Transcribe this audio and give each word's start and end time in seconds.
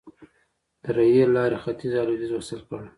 د 0.83 0.85
ریل 0.97 1.29
لارې 1.37 1.57
ختیځ 1.63 1.93
او 1.99 2.05
لویدیځ 2.07 2.31
وصل 2.33 2.59
کړل. 2.67 2.85